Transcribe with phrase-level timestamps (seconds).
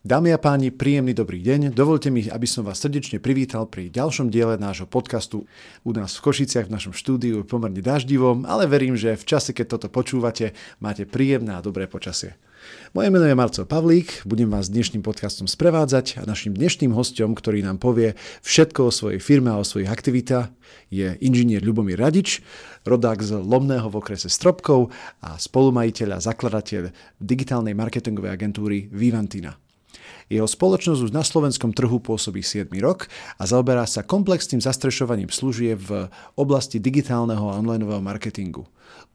[0.00, 1.76] Dámy a páni, príjemný dobrý deň.
[1.76, 5.44] Dovolte mi, aby som vás srdečne privítal pri ďalšom diele nášho podcastu.
[5.84, 9.76] U nás v Košiciach v našom štúdiu pomerne daždivom, ale verím, že v čase, keď
[9.76, 12.40] toto počúvate, máte príjemné a dobré počasie.
[12.96, 17.60] Moje meno je Marcel Pavlík, budem vás dnešným podcastom sprevádzať a našim dnešným hostom, ktorý
[17.60, 20.48] nám povie všetko o svojej firme a o svojich aktivitách,
[20.88, 22.40] je inžinier Ľubomír Radič,
[22.88, 26.88] rodák z Lomného v okrese Stropkov a spolumajiteľ a zakladateľ
[27.20, 29.60] digitálnej marketingovej agentúry Vivantina.
[30.30, 35.82] Jeho spoločnosť už na slovenskom trhu pôsobí 7 rok a zaoberá sa komplexným zastrešovaním služieb
[35.82, 36.06] v
[36.38, 38.62] oblasti digitálneho a onlineového marketingu.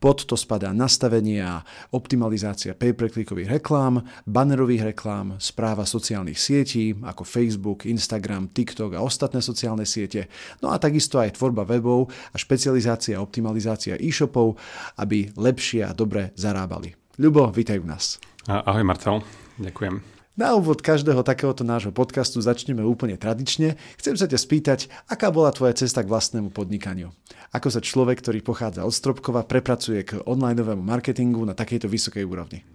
[0.04, 1.64] Pod to spadá nastavenie a
[1.96, 9.88] optimalizácia pay-per-clickových reklám, bannerových reklám, správa sociálnych sietí ako Facebook, Instagram, TikTok a ostatné sociálne
[9.88, 10.28] siete,
[10.60, 14.60] no a takisto aj tvorba webov a špecializácia a optimalizácia e-shopov,
[15.00, 16.92] aby lepšie a dobre zarábali.
[17.16, 18.20] Ľubo, vítaj u nás.
[18.52, 19.24] Ahoj Marcel,
[19.56, 20.15] ďakujem.
[20.36, 23.80] Na úvod každého takéhoto nášho podcastu začneme úplne tradične.
[23.96, 27.16] Chcem sa ťa spýtať, aká bola tvoja cesta k vlastnému podnikaniu?
[27.56, 32.68] Ako sa človek, ktorý pochádza od Stropkova, prepracuje k onlineovému marketingu na takejto vysokej úrovni?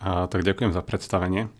[0.00, 1.52] A, tak ďakujem za predstavenie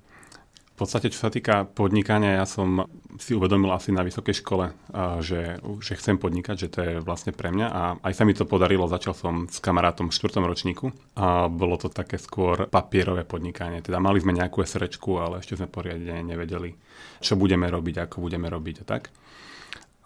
[0.81, 2.89] podstate, čo sa týka podnikania, ja som
[3.21, 4.73] si uvedomil asi na vysokej škole,
[5.21, 8.49] že, že chcem podnikať, že to je vlastne pre mňa a aj sa mi to
[8.49, 8.89] podarilo.
[8.89, 10.89] Začal som s kamarátom v štvrtom ročníku
[11.21, 13.85] a bolo to také skôr papierové podnikanie.
[13.85, 16.73] Teda mali sme nejakú SRčku, ale ešte sme poriadne nevedeli,
[17.21, 19.13] čo budeme robiť, ako budeme robiť a tak.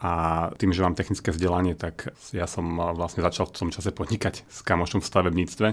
[0.04, 0.12] A
[0.60, 4.60] tým, že mám technické vzdelanie, tak ja som vlastne začal v tom čase podnikať s
[4.60, 5.68] kamošom v stavebníctve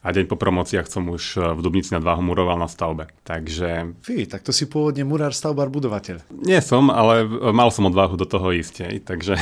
[0.00, 3.12] a deň po promociách som už v Dubnici nad Váhom muroval na stavbe.
[3.28, 4.00] Takže...
[4.00, 6.24] Fí, tak to si pôvodne murár, stavbar, budovateľ.
[6.40, 9.36] Nie som, ale mal som odvahu do toho ísť, takže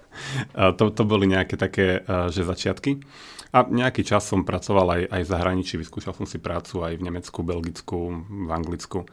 [0.80, 2.00] to, to boli nejaké také,
[2.32, 3.04] že začiatky.
[3.52, 7.04] A nejaký čas som pracoval aj, aj v zahraničí, vyskúšal som si prácu aj v
[7.12, 9.04] Nemecku, Belgicku, v Anglicku.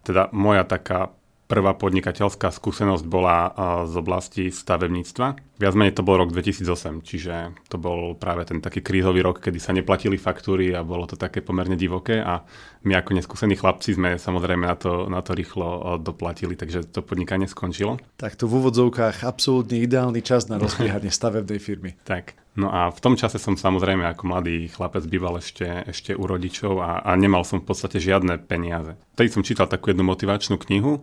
[0.00, 1.12] Teda moja taká
[1.52, 3.52] prvá podnikateľská skúsenosť bola
[3.84, 5.60] z oblasti stavebníctva.
[5.60, 9.60] Viac menej to bol rok 2008, čiže to bol práve ten taký krízový rok, kedy
[9.60, 12.40] sa neplatili faktúry a bolo to také pomerne divoké a
[12.88, 17.44] my ako neskúsení chlapci sme samozrejme na to, na to rýchlo doplatili, takže to podnikanie
[17.44, 18.00] skončilo.
[18.16, 22.00] Tak to v úvodzovkách absolútne ideálny čas na rozbiehanie stavebnej firmy.
[22.08, 22.40] Tak.
[22.52, 26.84] No a v tom čase som samozrejme ako mladý chlapec býval ešte, ešte u rodičov
[26.84, 28.92] a, a nemal som v podstate žiadne peniaze.
[29.16, 31.00] Vtedy som čítal takú jednu motivačnú knihu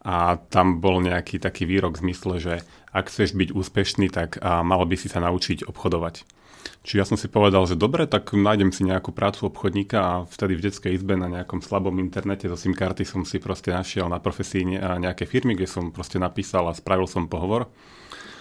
[0.00, 2.54] a tam bol nejaký taký výrok v zmysle, že
[2.90, 6.24] ak chceš byť úspešný, tak a mal by si sa naučiť obchodovať.
[6.80, 10.56] Čiže ja som si povedal, že dobre, tak nájdem si nejakú prácu obchodníka a vtedy
[10.56, 14.16] v detskej izbe na nejakom slabom internete zo SIM karty som si proste našiel na
[14.16, 17.68] profesii nejaké firmy, kde som proste napísal a spravil som pohovor.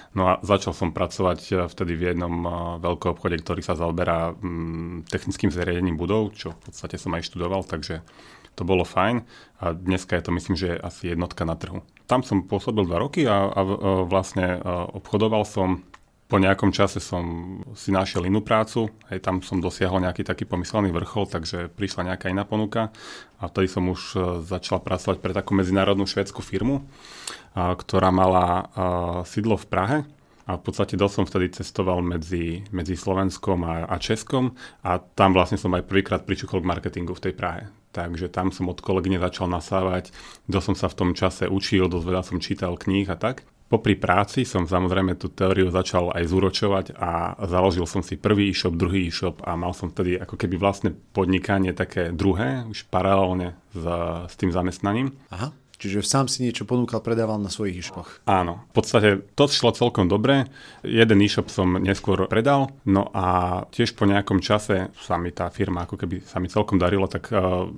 [0.09, 2.49] No a začal som pracovať e, vtedy v jednom e,
[2.81, 7.61] veľkom obchode, ktorý sa zaoberá mm, technickým zariadením budov, čo v podstate som aj študoval,
[7.61, 8.01] takže
[8.59, 9.23] to bolo fajn
[9.63, 11.79] a dneska je to myslím, že asi jednotka na trhu.
[12.11, 13.61] Tam som pôsobil dva roky a, a
[14.03, 14.59] vlastne
[14.91, 15.87] obchodoval som
[16.29, 20.93] po nejakom čase som si našiel inú prácu, aj tam som dosiahol nejaký taký pomyselný
[20.93, 22.93] vrchol, takže prišla nejaká iná ponuka
[23.41, 26.85] a vtedy som už e, začal pracovať pre takú medzinárodnú švedskú firmu,
[27.57, 28.69] ktorá mala
[29.25, 29.97] sídlo v Prahe
[30.45, 34.53] a v podstate dosť som vtedy cestoval medzi, medzi Slovenskom a, a Českom
[34.85, 38.69] a tam vlastne som aj prvýkrát pričúkol k marketingu v tej Prahe takže tam som
[38.69, 40.13] od kolegyne začal nasávať,
[40.45, 43.45] kto som sa v tom čase učil, dosť veľa som čítal kníh a tak.
[43.69, 48.73] Popri práci som samozrejme tú teóriu začal aj zúročovať a založil som si prvý e-shop,
[48.73, 53.85] druhý e-shop a mal som vtedy ako keby vlastné podnikanie také druhé, už paralelne s,
[54.25, 55.13] s tým zamestnaním.
[55.29, 55.53] Aha.
[55.79, 58.19] Čiže sám si niečo ponúkal, predával na svojich e-shopoch.
[58.27, 60.43] Áno, v podstate to šlo celkom dobre.
[60.83, 65.87] Jeden e-shop som neskôr predal, no a tiež po nejakom čase sa mi tá firma
[65.87, 67.71] ako keby sa mi celkom darilo, tak uh,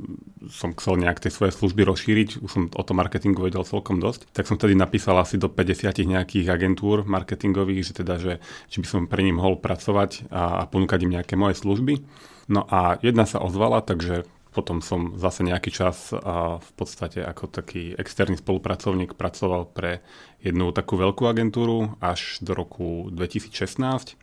[0.49, 4.33] som chcel nejak tie svoje služby rozšíriť, už som o tom marketingu vedel celkom dosť.
[4.33, 8.41] Tak som tedy napísal asi do 50 nejakých agentúr marketingových, že teda, že
[8.73, 12.01] či by som pre ním mohol pracovať a, a ponúkať im nejaké moje služby.
[12.49, 17.47] No a jedna sa ozvala, takže potom som zase nejaký čas a v podstate ako
[17.47, 20.03] taký externý spolupracovník pracoval pre
[20.43, 24.19] jednu takú veľkú agentúru až do roku 2016.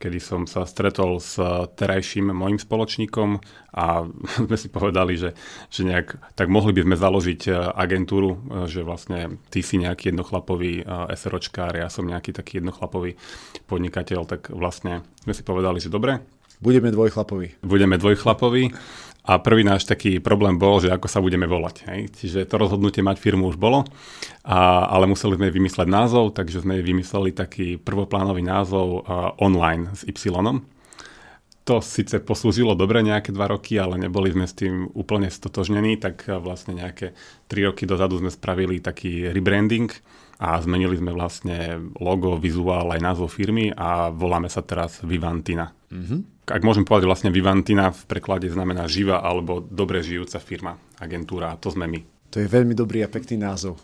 [0.00, 1.38] kedy som sa stretol s
[1.78, 3.38] terajším mojim spoločníkom
[3.76, 4.10] a
[4.50, 5.38] sme si povedali, že,
[5.70, 10.10] že nejak, tak mohli by sme založiť e, agentúru, e, že vlastne ty si nejaký
[10.10, 13.14] jednochlapový e, SROčkár, ja som nejaký taký jednochlapový
[13.70, 16.18] podnikateľ, tak vlastne sme si povedali, že dobre.
[16.60, 17.60] Budeme dvojchlapoví.
[17.64, 18.72] Budeme dvojchlapoví.
[19.20, 21.76] A prvý náš taký problém bol, že ako sa budeme volať.
[21.92, 22.00] Hej.
[22.16, 23.84] Čiže to rozhodnutie mať firmu už bolo,
[24.42, 30.08] a, ale museli sme vymysleť názov, takže sme vymysleli taký prvoplánový názov uh, online s
[30.08, 30.32] Y.
[31.68, 36.26] To síce poslúžilo dobre nejaké dva roky, ale neboli sme s tým úplne stotožnení, tak
[36.26, 37.12] vlastne nejaké
[37.46, 39.92] tri roky dozadu sme spravili taký rebranding
[40.40, 45.70] a zmenili sme vlastne logo, vizuál aj názov firmy a voláme sa teraz Vivantina.
[45.92, 46.39] Mm-hmm.
[46.50, 51.58] Ak môžem povedať, vlastne Vivantina v preklade znamená živá alebo dobre žijúca firma, agentúra a
[51.58, 52.00] to sme my.
[52.34, 53.78] To je veľmi dobrý a pekný názov.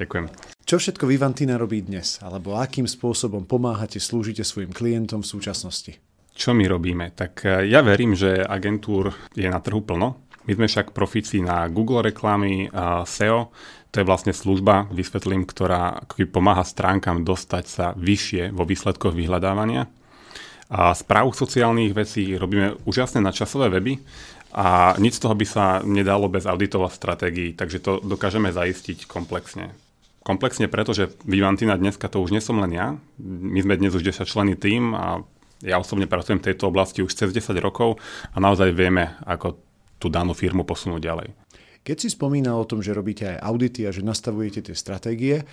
[0.00, 0.26] Ďakujem.
[0.64, 2.18] Čo všetko Vivantina robí dnes?
[2.24, 5.92] Alebo akým spôsobom pomáhate, slúžite svojim klientom v súčasnosti?
[6.32, 7.12] Čo my robíme?
[7.12, 10.24] Tak e, ja verím, že agentúr je na trhu plno.
[10.48, 12.72] My sme však profici na Google reklamy,
[13.04, 13.52] SEO,
[13.92, 16.00] to je vlastne služba, vysvetlím, ktorá
[16.32, 19.90] pomáha stránkam dostať sa vyššie vo výsledkoch vyhľadávania.
[20.70, 23.98] A správu sociálnych vecí robíme úžasné nadčasové weby
[24.54, 29.74] a nič z toho by sa nedalo bez auditovať stratégií, takže to dokážeme zaistiť komplexne.
[30.22, 32.94] Komplexne preto, že Vivantina dneska to už nesom len ja.
[33.18, 35.26] My sme dnes už 10 členy tým a
[35.60, 37.98] ja osobne pracujem v tejto oblasti už cez 10 rokov
[38.30, 39.58] a naozaj vieme, ako
[39.98, 41.28] tú danú firmu posunúť ďalej.
[41.80, 45.48] Keď si spomínal o tom, že robíte aj audity a že nastavujete tie stratégie,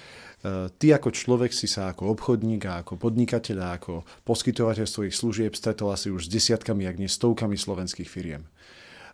[0.77, 5.53] ty ako človek si sa ako obchodník a ako podnikateľ a ako poskytovateľ svojich služieb
[5.57, 8.45] stretol asi už s desiatkami, ak nie stovkami slovenských firiem.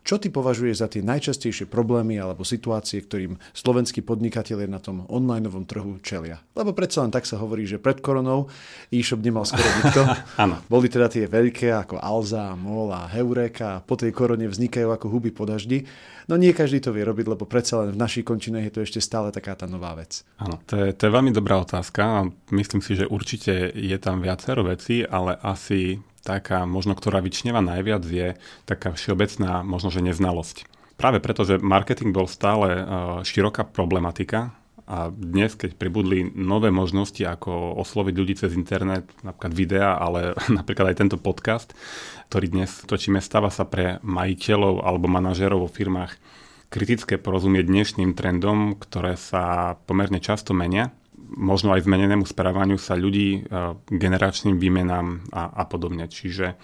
[0.04, 5.48] Čo ty považuješ za tie najčastejšie problémy alebo situácie, ktorým slovenskí podnikatelia na tom online
[5.64, 6.44] trhu čelia?
[6.60, 8.52] Lebo predsa len tak sa hovorí, že pred koronou
[8.92, 10.04] e-shop nemal skoro nikto.
[10.74, 15.08] Boli teda tie veľké ako Alza, Mol a Heureka a po tej korone vznikajú ako
[15.08, 15.88] huby po daždi.
[16.28, 19.00] No nie každý to vie robiť, lebo predsa len v našich končinách je to ešte
[19.00, 20.28] stále taká tá nová vec.
[20.40, 22.28] Áno, to je, to je veľmi dobrá otázka.
[22.52, 28.04] Myslím si, že určite je tam viacero vecí, ale asi taká možno, ktorá vyčneva najviac,
[28.08, 30.66] je taká všeobecná možno, že neznalosť.
[30.96, 32.84] Práve preto, že marketing bol stále uh,
[33.28, 39.90] široká problematika a dnes, keď pribudli nové možnosti, ako osloviť ľudí cez internet, napríklad videa,
[39.96, 41.76] ale napríklad aj tento podcast,
[42.32, 46.16] ktorý dnes točíme, stáva sa pre majiteľov alebo manažerov vo firmách
[46.74, 50.90] kritické porozumieť dnešným trendom, ktoré sa pomerne často menia
[51.38, 56.06] možno aj zmenenému správaniu sa ľudí, e, generačným výmenám a, a podobne.
[56.08, 56.56] Čiže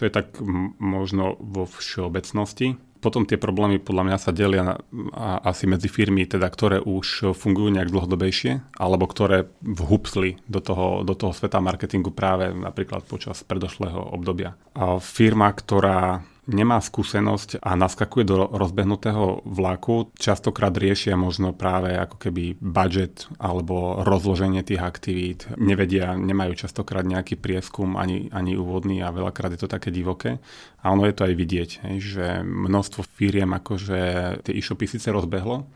[0.00, 0.40] to je tak
[0.80, 2.76] možno vo všeobecnosti.
[3.00, 4.74] Potom tie problémy podľa mňa sa delia na,
[5.16, 11.00] a, asi medzi firmy, teda, ktoré už fungujú nejak dlhodobejšie, alebo ktoré vhupsli do toho,
[11.04, 14.56] do toho sveta marketingu práve napríklad počas predošlého obdobia.
[14.76, 22.16] A firma, ktorá nemá skúsenosť a naskakuje do rozbehnutého vlaku, častokrát riešia možno práve ako
[22.16, 25.48] keby budget alebo rozloženie tých aktivít.
[25.60, 30.40] Nevedia, nemajú častokrát nejaký prieskum ani, ani úvodný a veľakrát je to také divoké.
[30.80, 34.00] A ono je to aj vidieť, hej, že množstvo firiem akože
[34.48, 35.68] tie e-shopy síce rozbehlo,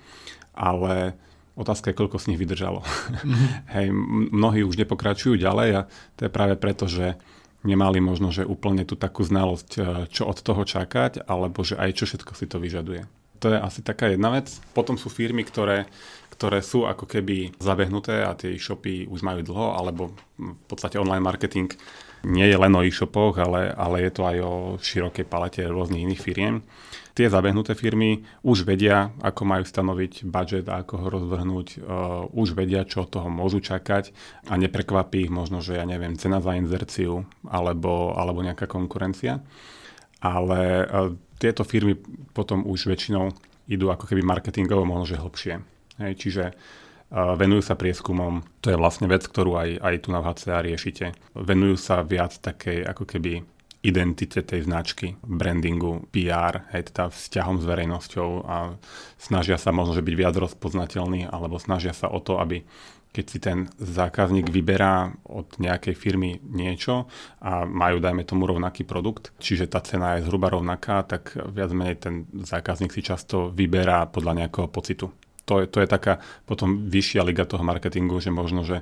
[0.57, 1.19] ale
[1.55, 2.83] Otázka je, koľko z nich vydržalo.
[2.83, 3.47] Mm-hmm.
[3.79, 3.87] Hej,
[4.35, 5.81] mnohí už nepokračujú ďalej a
[6.19, 7.15] to je práve preto, že
[7.65, 9.81] nemali možno, že úplne tú takú znalosť, e,
[10.13, 13.03] čo od toho čakať, alebo že aj čo všetko si to vyžaduje.
[13.43, 14.49] To je asi taká jedna vec.
[14.73, 15.89] Potom sú firmy, ktoré,
[16.33, 21.25] ktoré sú ako keby zabehnuté a tie e-shopy už majú dlho, alebo v podstate online
[21.25, 21.73] marketing
[22.25, 26.25] nie je len o e-shopoch, ale, ale je to aj o širokej palete rôznych iných
[26.25, 26.65] firiem
[27.15, 31.81] tie zabehnuté firmy už vedia, ako majú stanoviť budget a ako ho rozvrhnúť, uh,
[32.35, 34.11] už vedia, čo od toho môžu čakať
[34.51, 39.41] a neprekvapí ich možno, že ja neviem, cena za inzerciu alebo, alebo nejaká konkurencia.
[40.19, 41.95] Ale uh, tieto firmy
[42.35, 43.31] potom už väčšinou
[43.71, 45.55] idú ako keby marketingovo možno, že hlbšie.
[46.03, 50.19] Hej, čiže uh, venujú sa prieskumom, to je vlastne vec, ktorú aj, aj tu na
[50.19, 51.15] VHCA riešite.
[51.39, 53.54] Venujú sa viac takej ako keby
[53.85, 58.81] identite tej značky, brandingu, PR, hej, teda vzťahom s verejnosťou a
[59.21, 62.65] snažia sa možno, že byť viac rozpoznateľný, alebo snažia sa o to, aby
[63.15, 67.07] keď si ten zákazník vyberá od nejakej firmy niečo
[67.39, 71.97] a majú, dajme tomu, rovnaký produkt, čiže tá cena je zhruba rovnaká, tak viac menej
[72.03, 75.15] ten zákazník si často vyberá podľa nejakého pocitu.
[75.45, 78.81] To je, to je taká potom vyššia liga toho marketingu, že možno, že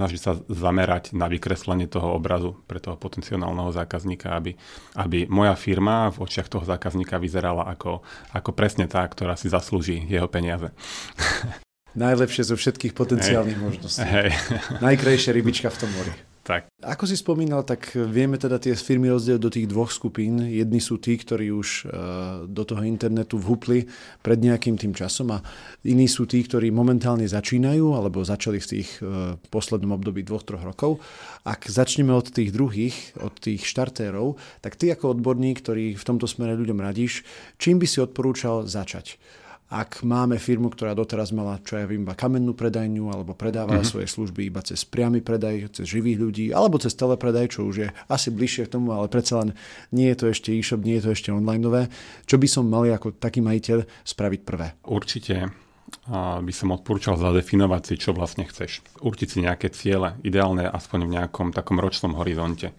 [0.00, 4.56] snaží sa zamerať na vykreslenie toho obrazu pre toho potenciálneho zákazníka, aby,
[4.96, 8.00] aby moja firma v očiach toho zákazníka vyzerala ako,
[8.32, 10.72] ako presne tá, ktorá si zaslúži jeho peniaze.
[11.90, 13.64] Najlepšie zo všetkých potenciálnych hey.
[13.66, 14.06] možností.
[14.06, 14.30] Hey.
[14.78, 16.29] Najkrajšia rybička v tom mori.
[16.50, 16.66] Tak.
[16.82, 20.42] Ako si spomínal, tak vieme teda tie firmy rozdieť do tých dvoch skupín.
[20.42, 21.90] Jedni sú tí, ktorí už uh,
[22.50, 23.86] do toho internetu vhupli
[24.18, 25.38] pred nejakým tým časom a
[25.86, 30.66] iní sú tí, ktorí momentálne začínajú alebo začali v tých uh, poslednom období dvoch, troch
[30.66, 30.98] rokov.
[31.46, 36.26] Ak začneme od tých druhých, od tých štartérov, tak ty ako odborník, ktorý v tomto
[36.26, 37.22] smere ľuďom radíš,
[37.62, 39.22] čím by si odporúčal začať?
[39.70, 43.92] Ak máme firmu, ktorá doteraz mala, čo ja viem, iba kamennú predajňu alebo predávala mm-hmm.
[43.94, 47.88] svoje služby iba cez priamy predaj, cez živých ľudí alebo cez telepredaj, čo už je
[48.10, 49.54] asi bližšie k tomu, ale predsa len
[49.94, 51.86] nie je to ešte e-shop, nie je to ešte onlineové.
[52.26, 54.74] Čo by som mal ako taký majiteľ spraviť prvé?
[54.90, 55.69] Určite
[56.08, 58.82] by som odporúčal zadefinovať si, čo vlastne chceš.
[59.02, 62.74] Určiť si nejaké ciele, ideálne aspoň v nejakom takom ročnom horizonte.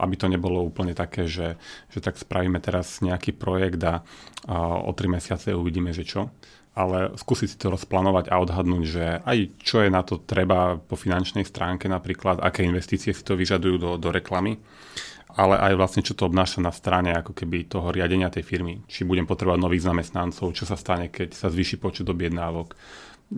[0.00, 1.60] Aby to nebolo úplne také, že,
[1.92, 4.00] že tak spravíme teraz nejaký projekt a,
[4.48, 6.32] a o tri mesiace uvidíme, že čo.
[6.72, 10.94] Ale skúsiť si to rozplánovať a odhadnúť, že aj čo je na to treba po
[10.94, 14.56] finančnej stránke napríklad, aké investície si to vyžadujú do, do reklamy,
[15.36, 18.82] ale aj vlastne čo to obnáša na strane ako keby toho riadenia tej firmy.
[18.86, 22.74] Či budem potrebovať nových zamestnancov, čo sa stane, keď sa zvýši počet objednávok,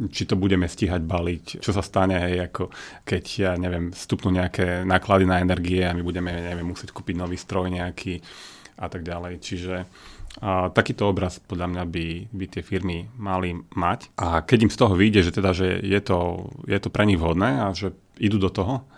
[0.08, 2.72] či to budeme stíhať baliť, čo sa stane, hej, ako
[3.04, 7.36] keď, ja neviem, vstupnú nejaké náklady na energie a my budeme, neviem, musieť kúpiť nový
[7.36, 8.24] stroj nejaký
[8.80, 9.34] a tak ďalej.
[9.44, 9.74] Čiže
[10.40, 14.16] a takýto obraz podľa mňa by, by tie firmy mali mať.
[14.16, 17.20] A keď im z toho vyjde, že teda, že je to, je to pre nich
[17.20, 18.88] vhodné a že idú do toho,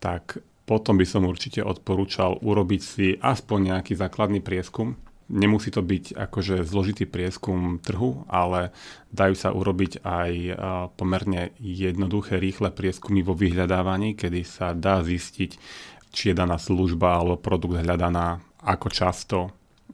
[0.00, 4.98] tak potom by som určite odporúčal urobiť si aspoň nejaký základný prieskum,
[5.32, 8.68] Nemusí to byť akože zložitý prieskum trhu, ale
[9.16, 10.30] dajú sa urobiť aj
[11.00, 15.56] pomerne jednoduché, rýchle prieskumy vo vyhľadávaní, kedy sa dá zistiť,
[16.12, 19.38] či je daná služba alebo produkt hľadaná, ako často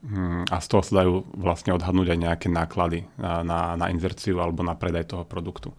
[0.02, 4.66] hm, a z toho sa dajú vlastne odhadnúť aj nejaké náklady na, na inzerciu alebo
[4.66, 5.70] na predaj toho produktu.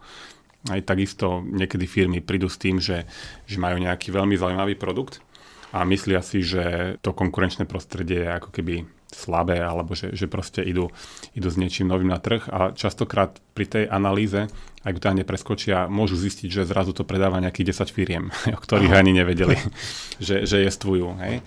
[0.68, 3.08] Aj takisto niekedy firmy prídu s tým, že,
[3.48, 5.24] že majú nejaký veľmi zaujímavý produkt
[5.72, 10.62] a myslia si, že to konkurenčné prostredie je ako keby slabé alebo že, že proste
[10.62, 10.90] idú,
[11.34, 14.46] idú s niečím novým na trh a častokrát pri tej analýze,
[14.86, 18.24] ak to nepreskočia, môžu zistiť, že zrazu to predáva nejakých 10 firiem,
[18.56, 19.00] o ktorých Aha.
[19.02, 19.58] ani nevedeli,
[20.26, 21.18] že, že jestvujú.
[21.20, 21.42] Hej.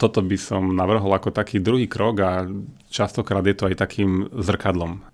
[0.00, 2.48] Toto by som navrhol ako taký druhý krok a
[2.88, 5.04] častokrát je to aj takým zrkadlom.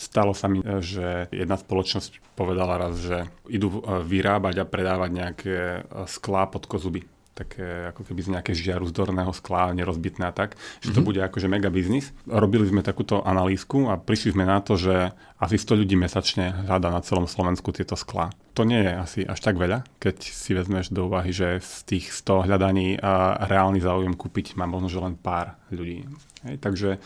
[0.00, 5.54] Stalo sa mi, že jedna spoločnosť povedala raz, že idú e, vyrábať a predávať nejaké
[5.54, 7.04] e, sklá pod kozuby
[7.34, 11.06] také ako keby z nejaké žiaru zdorného skla, nerozbitné a tak, že to mhm.
[11.10, 12.14] bude akože mega biznis.
[12.30, 15.10] Robili sme takúto analýzku a prišli sme na to, že
[15.42, 18.30] asi 100 ľudí mesačne hľadá na celom Slovensku tieto sklá.
[18.54, 22.14] To nie je asi až tak veľa, keď si vezmeš do úvahy, že z tých
[22.14, 26.06] 100 hľadaní a reálny záujem kúpiť má možno, že len pár ľudí.
[26.46, 27.02] Hej, takže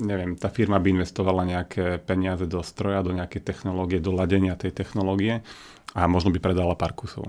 [0.00, 4.72] neviem, tá firma by investovala nejaké peniaze do stroja, do nejakej technológie, do ladenia tej
[4.72, 5.44] technológie
[5.92, 7.28] a možno by predala pár kusov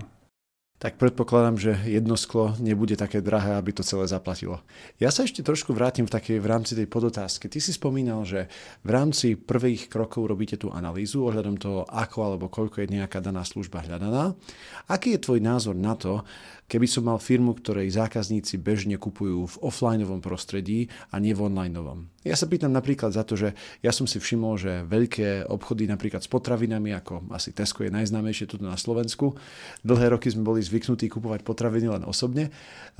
[0.79, 4.63] tak predpokladám, že jedno sklo nebude také drahé, aby to celé zaplatilo.
[4.95, 7.51] Ja sa ešte trošku vrátim v, takej, v rámci tej podotázky.
[7.51, 8.47] Ty si spomínal, že
[8.87, 13.43] v rámci prvých krokov robíte tú analýzu ohľadom toho, ako alebo koľko je nejaká daná
[13.43, 14.31] služba hľadaná.
[14.87, 16.23] Aký je tvoj názor na to,
[16.71, 22.07] keby som mal firmu, ktorej zákazníci bežne kupujú v offlineovom prostredí a nie v onlineovom.
[22.27, 26.19] Ja sa pýtam napríklad za to, že ja som si všimol, že veľké obchody napríklad
[26.19, 29.39] s potravinami, ako asi Tesco je najznámejšie tu na Slovensku,
[29.87, 32.51] dlhé roky sme boli zvyknutí kupovať potraviny len osobne.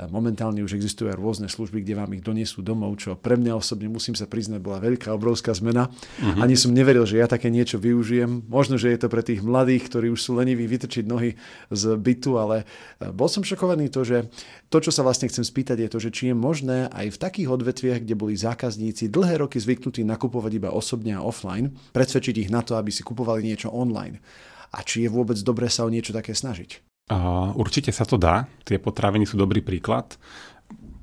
[0.08, 4.16] Momentálne už existujú rôzne služby, kde vám ich donesú domov, čo pre mňa osobne musím
[4.16, 5.92] sa priznať, bola veľká, obrovská zmena.
[5.92, 6.40] Uh-huh.
[6.40, 8.48] Ani som neveril, že ja také niečo využijem.
[8.48, 11.36] Možno, že je to pre tých mladých, ktorí už sú leniví vytrčiť nohy
[11.68, 12.64] z bytu, ale
[13.12, 14.32] bol som šokovaný to, že
[14.70, 17.50] to, čo sa vlastne chcem spýtať, je to, že či je možné aj v takých
[17.50, 22.62] odvetviach, kde boli zákazníci dlhé roky zvyknutí nakupovať iba osobne a offline, presvedčiť ich na
[22.62, 24.22] to, aby si kupovali niečo online.
[24.70, 26.86] A či je vôbec dobré sa o niečo také snažiť?
[27.10, 28.46] Uh, určite sa to dá.
[28.62, 30.14] Tie potraviny sú dobrý príklad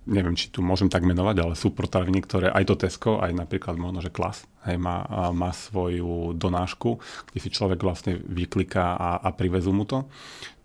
[0.06, 3.74] neviem, či tu môžem tak menovať, ale sú potraviny, ktoré aj to Tesco, aj napríklad
[3.74, 5.02] možno, že Klas, hej, má,
[5.34, 10.06] má svoju donášku, kde si človek vlastne vykliká a, a privezú mu to.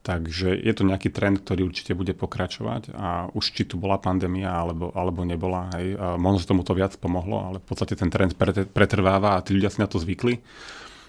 [0.02, 4.50] Takže je to nejaký trend, ktorý určite bude pokračovať a už či tu bola pandémia
[4.50, 8.34] alebo, alebo nebola, hej, možno, že tomu to viac pomohlo, ale v podstate ten trend
[8.74, 10.42] pretrváva a tí ľudia si na to zvykli.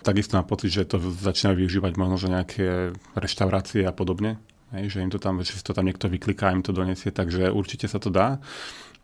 [0.04, 2.66] Takisto mám pocit, že to začínajú využívať možno, že nejaké
[3.16, 4.36] reštaurácie a podobne,
[4.76, 7.48] hej, že im to tam, že si to tam niekto vykliká, im to donesie, takže
[7.48, 8.44] určite sa to dá.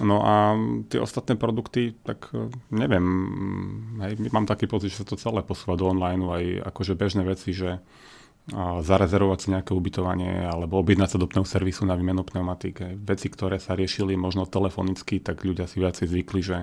[0.05, 0.55] No a
[0.93, 3.03] tie ostatné produkty, tak e, neviem,
[4.05, 7.51] hej, mám taký pocit, že sa to celé posúva do online, aj akože bežné veci,
[7.51, 7.83] že
[8.57, 12.97] zarezervovať si nejaké ubytovanie alebo objednať sa do pneuservisu na výmenu pneumatík.
[12.97, 16.57] Veci, ktoré sa riešili možno telefonicky, tak ľudia si viacej zvykli, že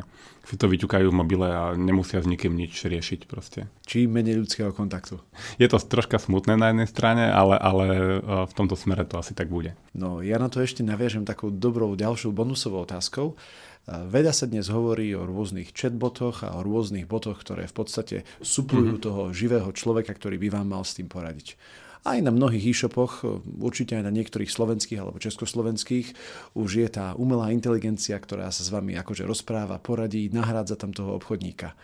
[0.45, 3.69] si to vyťukajú v mobile a nemusia s nikým nič riešiť proste.
[3.85, 5.21] Čím menej ľudského kontaktu.
[5.61, 7.97] Je to troška smutné na jednej strane, ale, ale e,
[8.45, 9.73] v tomto smere to asi tak bude.
[9.93, 13.37] No ja na to ešte naviažem takou dobrou ďalšou bonusovou otázkou.
[13.85, 18.97] Veda sa dnes hovorí o rôznych chatbotoch a o rôznych botoch, ktoré v podstate suplujú
[18.97, 19.05] mm-hmm.
[19.05, 21.53] toho živého človeka, ktorý by vám mal s tým poradiť.
[22.01, 23.21] Aj na mnohých e-shopoch,
[23.61, 26.17] určite aj na niektorých slovenských alebo československých,
[26.57, 31.13] už je tá umelá inteligencia, ktorá sa s vami akože rozpráva, poradí, nahrádza tam toho
[31.17, 31.77] obchodníka.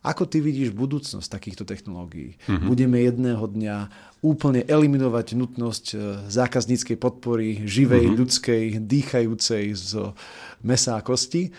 [0.00, 2.40] Ako ty vidíš budúcnosť takýchto technológií?
[2.48, 2.68] Mm-hmm.
[2.72, 3.76] Budeme jedného dňa
[4.24, 5.96] úplne eliminovať nutnosť e,
[6.32, 8.20] zákazníckej podpory, živej, mm-hmm.
[8.20, 10.16] ľudskej, dýchajúcej z
[10.64, 11.52] mesa a kosti?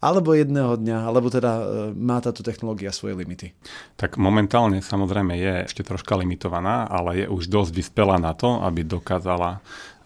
[0.00, 3.52] alebo jedného dňa, alebo teda e, má táto technológia svoje limity?
[4.00, 8.80] Tak momentálne samozrejme je ešte troška limitovaná, ale je už dosť vyspelá na to, aby
[8.80, 9.60] dokázala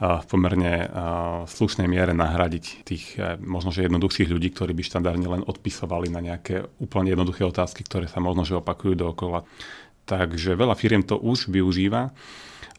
[0.04, 0.90] v pomerne
[1.48, 6.20] slušnej miere nahradiť tých e, možno že jednoduchších ľudí, ktorí by štandardne len odpisovali na
[6.20, 9.46] nejaké úplne jednoduché otázky, ktoré sa možno že opakujú dookola.
[10.04, 12.12] Takže veľa firiem to už využíva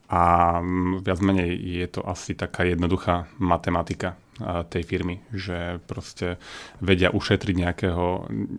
[0.05, 0.21] a
[1.01, 6.35] viac menej je to asi taká jednoduchá matematika tej firmy, že proste
[6.83, 8.05] vedia ušetriť nejakého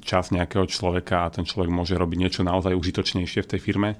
[0.01, 3.91] čas nejakého človeka a ten človek môže robiť niečo naozaj užitočnejšie v tej firme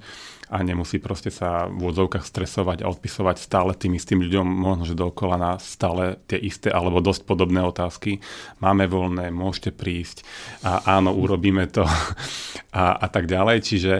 [0.47, 4.95] a nemusí proste sa v úvodzovkách stresovať a odpisovať stále tým istým ľuďom, možno že
[4.95, 8.23] dookola na stále tie isté alebo dosť podobné otázky.
[8.63, 10.23] Máme voľné, môžete prísť
[10.63, 11.83] a áno, urobíme to
[12.79, 13.57] a, a tak ďalej.
[13.59, 13.93] Čiže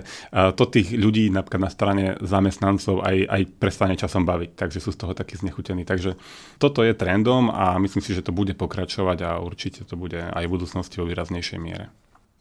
[0.55, 4.99] to tých ľudí napríklad na strane zamestnancov aj, aj prestane časom baviť, takže sú z
[5.03, 5.83] toho takí znechutení.
[5.83, 6.15] Takže
[6.63, 10.43] toto je trendom a myslím si, že to bude pokračovať a určite to bude aj
[10.47, 11.91] v budúcnosti vo výraznejšej miere.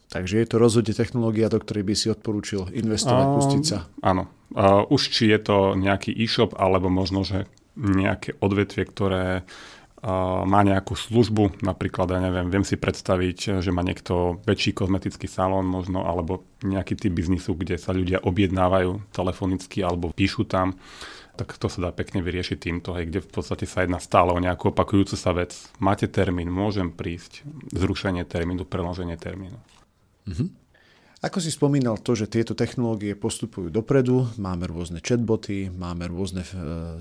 [0.06, 3.90] Takže je to rozhodne technológia, do ktorej by si odporúčil investovať, pustiť sa.
[4.06, 4.30] Áno.
[4.54, 10.62] Uh, už či je to nejaký e-shop, alebo možno, že nejaké odvetvie, ktoré uh, má
[10.62, 16.06] nejakú službu, napríklad, ja neviem, viem si predstaviť, že má niekto väčší kozmetický salón možno,
[16.06, 20.78] alebo nejaký typ biznisu, kde sa ľudia objednávajú telefonicky alebo píšu tam,
[21.36, 24.40] tak to sa dá pekne vyriešiť týmto, hej, kde v podstate sa jedná stále o
[24.40, 25.52] nejakú opakujúcu sa vec.
[25.76, 27.44] Máte termín, môžem prísť,
[27.76, 29.60] zrušenie termínu, preloženie termínu.
[30.26, 30.48] Mm-hmm.
[31.26, 36.50] Ako si spomínal to, že tieto technológie postupujú dopredu, máme rôzne chatboty, máme rôzne e,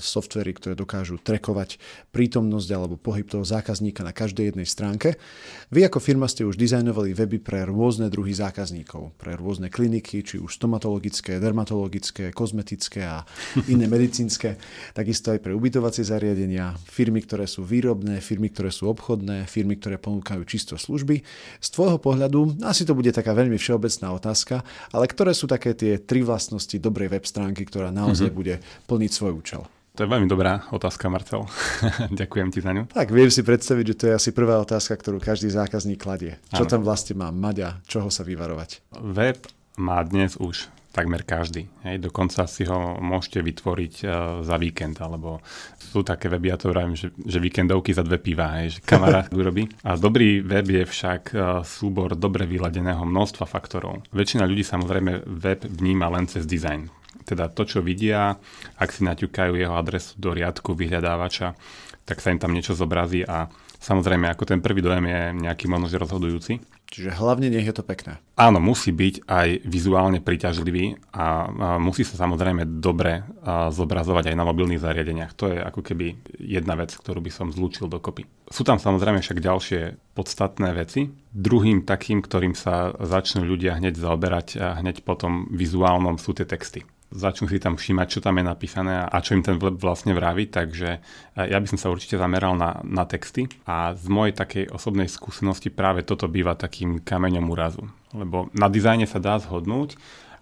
[0.01, 1.77] softvery, ktoré dokážu trekovať
[2.09, 5.21] prítomnosť alebo pohyb toho zákazníka na každej jednej stránke.
[5.69, 10.41] Vy ako firma ste už dizajnovali weby pre rôzne druhy zákazníkov, pre rôzne kliniky, či
[10.41, 13.21] už stomatologické, dermatologické, kozmetické a
[13.73, 14.57] iné medicínske,
[14.97, 20.01] takisto aj pre ubytovacie zariadenia, firmy, ktoré sú výrobné, firmy, ktoré sú obchodné, firmy, ktoré
[20.01, 21.21] ponúkajú čisto služby.
[21.61, 24.63] Z tvojho pohľadu asi to bude taká veľmi všeobecná všeobecná otázka,
[24.95, 28.39] ale ktoré sú také tie tri vlastnosti dobrej web stránky, ktorá naozaj mm-hmm.
[28.39, 28.55] bude
[28.87, 29.61] plniť svoj účel?
[29.95, 31.47] To je veľmi dobrá otázka, Marcel.
[32.19, 32.91] Ďakujem ti za ňu.
[32.91, 36.35] Tak viem si predstaviť, že to je asi prvá otázka, ktorú každý zákazník kladie.
[36.51, 36.71] Čo ano.
[36.71, 38.83] tam vlastne má mať a čoho sa vyvarovať?
[38.99, 39.47] Web
[39.79, 41.67] má dnes už takmer každý.
[41.83, 42.07] Hej.
[42.07, 45.43] Dokonca si ho môžete vytvoriť uh, za víkend, alebo
[45.75, 49.27] sú také weby, ja to vravím, že, že víkendovky za dve piva, hej, že kamarát
[49.35, 49.67] urobí.
[49.83, 54.07] A dobrý web je však uh, súbor dobre vyladeného množstva faktorov.
[54.15, 56.87] Väčšina ľudí samozrejme web vníma len cez design.
[57.27, 58.37] Teda to, čo vidia,
[58.79, 61.57] ak si naťukajú jeho adresu do riadku vyhľadávača,
[62.05, 63.49] tak sa im tam niečo zobrazí a
[63.81, 66.61] samozrejme ako ten prvý dojem je nejaký možno rozhodujúci.
[66.95, 68.23] Čiže hlavne nech je to pekné.
[68.39, 73.27] Áno, musí byť aj vizuálne príťažlivý a, musí sa samozrejme dobre
[73.75, 75.35] zobrazovať aj na mobilných zariadeniach.
[75.35, 78.23] To je ako keby jedna vec, ktorú by som zlúčil dokopy.
[78.47, 81.11] Sú tam samozrejme však ďalšie podstatné veci.
[81.35, 86.87] Druhým takým, ktorým sa začnú ľudia hneď zaoberať a hneď potom vizuálnom sú tie texty
[87.15, 90.51] začnú si tam všímať, čo tam je napísané a čo im ten web vlastne vraví,
[90.51, 90.99] takže e,
[91.47, 93.47] ja by som sa určite zameral na, na texty.
[93.63, 99.07] A z mojej takej osobnej skúsenosti práve toto býva takým kameňom úrazu, lebo na dizajne
[99.07, 99.95] sa dá zhodnúť,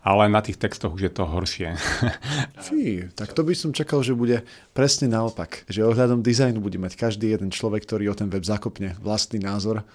[0.03, 1.79] ale na tých textoch už je to horšie.
[2.67, 4.43] Fí, tak to by som čakal, že bude
[4.75, 8.99] presne naopak, že ohľadom dizajnu bude mať každý jeden človek, ktorý o ten web zakopne
[8.99, 9.87] vlastný názor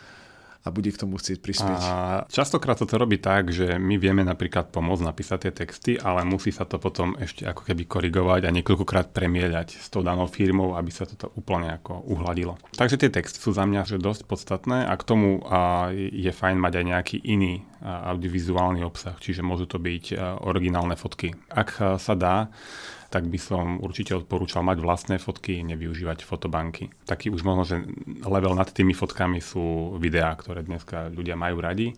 [0.65, 1.81] a bude k tomu chcieť prispieť.
[1.81, 1.93] A
[2.29, 6.51] častokrát sa to robí tak, že my vieme napríklad pomôcť napísať tie texty, ale musí
[6.51, 10.91] sa to potom ešte ako keby korigovať a niekoľkokrát premieľať s tou danou firmou, aby
[10.91, 12.59] sa toto úplne ako uhladilo.
[12.75, 15.41] Takže tie texty sú za mňa že dosť podstatné a k tomu
[15.95, 21.33] je fajn mať aj nejaký iný a, audiovizuálny obsah, čiže môžu to byť originálne fotky.
[21.49, 22.51] Ak sa dá,
[23.09, 26.93] tak by som určite odporúčal mať vlastné fotky, nevyužívať fotobanky.
[27.09, 27.77] Taký už možno, že
[28.25, 31.97] level nad tými fotkami sú videá, ktoré dneska ľudia majú radi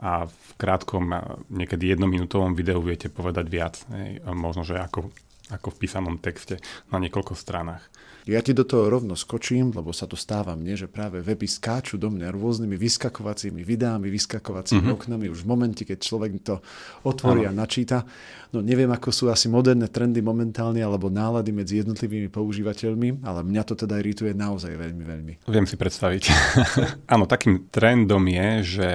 [0.00, 1.08] a v krátkom,
[1.48, 3.80] niekedy jednominútovom videu viete povedať viac.
[3.92, 4.20] Hej.
[4.32, 5.08] Možno, že ako
[5.50, 6.58] ako v písanom texte
[6.90, 7.86] na niekoľko stranách.
[8.26, 11.94] Ja ti do toho rovno skočím, lebo sa to stáva mne, že práve weby skáču
[11.94, 14.98] do mňa rôznymi vyskakovacími videami, vyskakovacími mm-hmm.
[14.98, 16.58] oknami už v momente, keď človek to
[17.06, 17.54] otvorí ano.
[17.54, 18.02] a načíta.
[18.50, 23.62] No neviem, ako sú asi moderné trendy momentálne alebo nálady medzi jednotlivými používateľmi, ale mňa
[23.62, 25.32] to teda irituje naozaj veľmi, veľmi.
[25.46, 26.22] Viem si predstaviť.
[27.14, 28.48] Áno, takým trendom je,
[28.82, 28.88] že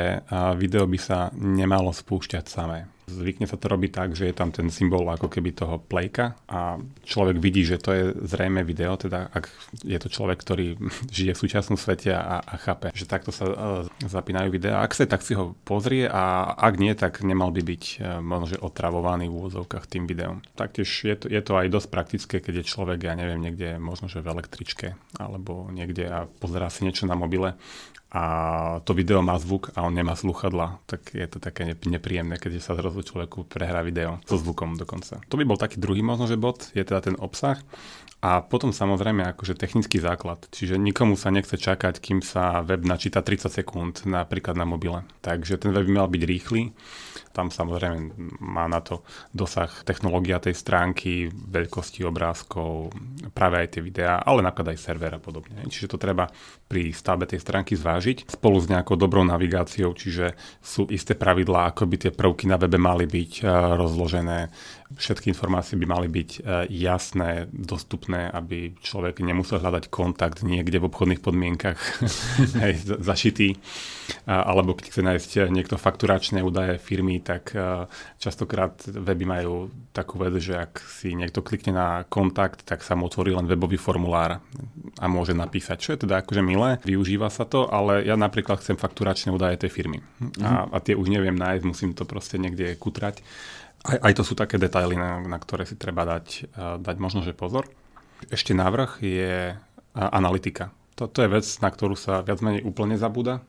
[0.59, 4.71] video by sa nemalo spúšťať samé Zvykne sa to robiť tak, že je tam ten
[4.71, 9.51] symbol ako keby toho playka a človek vidí, že to je zrejme video, teda ak
[9.83, 10.79] je to človek, ktorý
[11.15, 13.55] žije v súčasnom svete a, a chápe, že takto sa uh,
[14.01, 14.81] zapínajú videá.
[14.81, 18.55] Ak sa tak si ho pozrie a ak nie, tak nemal by byť uh, možno,
[18.55, 20.39] že otravovaný v úvodzovkách tým videom.
[20.55, 24.07] Taktiež je to, je to aj dosť praktické, keď je človek, ja neviem, niekde možno,
[24.07, 27.59] že v električke alebo niekde a pozerá si niečo na mobile
[28.11, 28.23] a
[28.83, 32.75] to video má zvuk a on nemá sluchadla, tak je to také nepríjemné, keď sa
[32.75, 35.23] zrazu človeku prehrá video so zvukom dokonca.
[35.31, 37.55] To by bol taký druhý možno, že bod, je teda ten obsah.
[38.21, 43.23] A potom samozrejme akože technický základ, čiže nikomu sa nechce čakať, kým sa web načíta
[43.25, 45.07] 30 sekúnd napríklad na mobile.
[45.25, 46.75] Takže ten web by mal byť rýchly
[47.31, 48.13] tam samozrejme
[48.43, 52.91] má na to dosah technológia tej stránky, veľkosti obrázkov,
[53.31, 55.63] práve aj tie videá, ale napríklad aj server a podobne.
[55.65, 56.27] Čiže to treba
[56.67, 61.87] pri stavbe tej stránky zvážiť spolu s nejakou dobrou navigáciou, čiže sú isté pravidlá, ako
[61.87, 64.39] by tie prvky na webe mali byť eh, rozložené,
[64.97, 70.87] všetky informácie by mali byť eh, jasné, dostupné, aby človek nemusel hľadať kontakt niekde v
[70.87, 71.79] obchodných podmienkach
[72.63, 73.55] hej, zašitý,
[74.27, 77.55] alebo keď chce nájsť niekto fakturačné údaje firmy, tak
[78.19, 83.07] častokrát weby majú takú vec, že ak si niekto klikne na kontakt, tak sa mu
[83.07, 84.39] otvorí len webový formulár
[84.99, 88.79] a môže napísať, čo je teda akože milé, využíva sa to, ale ja napríklad chcem
[88.79, 89.99] fakturačné údaje tej firmy.
[90.43, 93.23] A, a tie už neviem nájsť, musím to proste niekde kutrať.
[93.81, 97.33] Aj, aj to sú také detaily, na, na ktoré si treba dať, dať možno, že
[97.33, 97.65] pozor.
[98.29, 99.57] Ešte návrh je
[99.97, 100.69] analytika.
[101.01, 103.41] To, je vec, na ktorú sa viac menej úplne zabúda.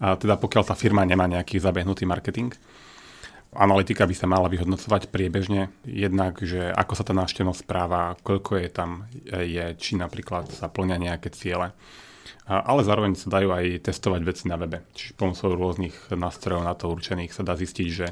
[0.00, 2.56] A teda pokiaľ tá firma nemá nejaký zabehnutý marketing,
[3.50, 8.68] Analytika by sa mala vyhodnocovať priebežne, jednak, že ako sa tá návštevnosť správa, koľko je
[8.70, 11.74] tam, je, či napríklad sa plňa nejaké ciele.
[12.50, 14.82] Ale zároveň sa dajú aj testovať veci na webe.
[14.90, 18.06] Čiže pomocou rôznych nástrojov na to určených sa dá zistiť, že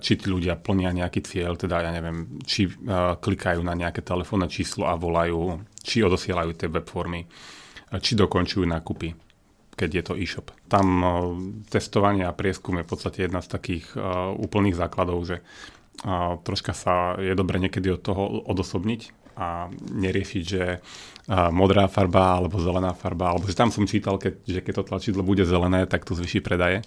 [0.00, 2.72] či tí ľudia plnia nejaký cieľ, teda ja neviem, či
[3.20, 7.28] klikajú na nejaké telefónne číslo a volajú, či odosielajú tie web formy,
[8.00, 9.12] či dokončujú nákupy
[9.74, 10.54] keď je to e-shop.
[10.70, 10.86] Tam
[11.66, 13.98] testovanie a prieskum je v podstate jedna z takých
[14.38, 15.42] úplných základov, že
[16.46, 20.62] troška sa je dobre niekedy od toho odosobniť a neriešiť, že
[21.50, 25.22] modrá farba alebo zelená farba, alebo že tam som čítal, keď, že keď to tlačidlo
[25.24, 26.84] bude zelené, tak to zvyší predaje.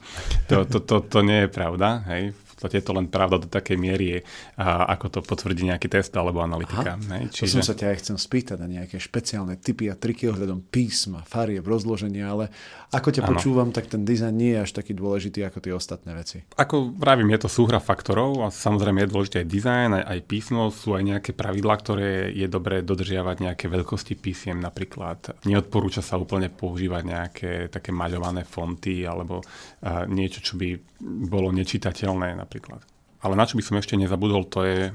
[0.47, 2.05] To, to, to, to nie je pravda.
[2.05, 4.25] Hej podstate je to len pravda do takej miery,
[4.57, 6.97] ako to potvrdí nejaký test alebo analytika.
[6.97, 7.29] Aha, ne?
[7.29, 7.45] Čiže...
[7.45, 11.21] To som sa ťa aj chcem spýtať na nejaké špeciálne typy a triky ohľadom písma,
[11.23, 12.49] farieb, rozloženia, ale
[12.89, 13.29] ako ťa ano.
[13.29, 16.37] počúvam, tak ten dizajn nie je až taký dôležitý ako tie ostatné veci.
[16.57, 20.73] Ako vravím, je to súhra faktorov a samozrejme je dôležité aj dizajn, aj, aj písmo,
[20.73, 25.43] sú aj nejaké pravidlá, ktoré je dobré dodržiavať, nejaké veľkosti písiem napríklad.
[25.45, 32.39] Neodporúča sa úplne používať nejaké také maľované fonty alebo uh, niečo, čo by bolo nečitateľné
[32.47, 32.79] napríklad.
[33.19, 34.93] Ale na čo by som ešte nezabudol, to je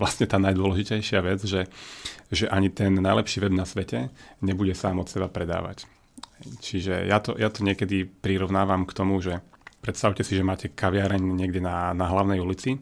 [0.00, 1.68] vlastne tá najdôležitejšia vec, že,
[2.32, 4.08] že ani ten najlepší web na svete
[4.40, 5.84] nebude sám od seba predávať.
[6.64, 9.42] Čiže ja to, ja to niekedy prirovnávam k tomu, že
[9.82, 12.78] predstavte si, že máte kaviareň niekde na, na hlavnej ulici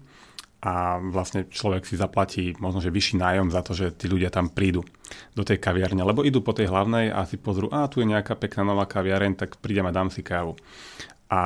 [0.62, 4.52] a vlastne človek si zaplatí možno, že vyšší nájom za to, že tí ľudia tam
[4.52, 4.86] prídu
[5.34, 8.38] do tej kaviarne, lebo idú po tej hlavnej a si pozrú, a tu je nejaká
[8.38, 10.54] pekná nová kaviareň, tak prídem a dám si kávu.
[11.32, 11.40] A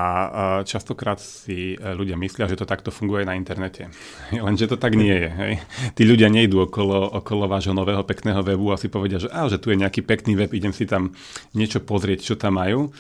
[0.67, 3.87] častokrát si e, ľudia myslia, že to takto funguje na internete.
[4.35, 5.31] Lenže to tak nie je.
[5.31, 5.53] Hej.
[5.95, 9.63] Tí ľudia nejdú okolo, okolo vášho nového pekného webu a si povedia, že, á, že
[9.63, 11.15] tu je nejaký pekný web, idem si tam
[11.55, 12.91] niečo pozrieť, čo tam majú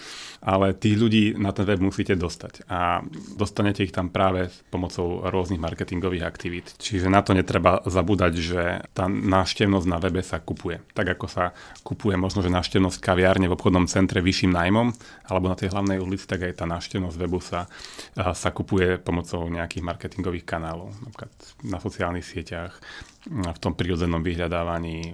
[0.47, 3.03] ale tých ľudí na ten web musíte dostať a
[3.35, 6.67] dostanete ich tam práve pomocou rôznych marketingových aktivít.
[6.79, 8.63] Čiže na to netreba zabúdať, že
[8.95, 10.79] tá návštevnosť na webe sa kupuje.
[10.95, 11.51] Tak ako sa
[11.83, 14.95] kupuje možno, že návštevnosť kaviárne v obchodnom centre vyšším nájmom
[15.27, 17.67] alebo na tej hlavnej ulici, tak aj tá návštevnosť webu sa,
[18.15, 21.35] sa kupuje pomocou nejakých marketingových kanálov, napríklad
[21.67, 22.79] na sociálnych sieťach,
[23.27, 25.11] v tom prírodzenom vyhľadávaní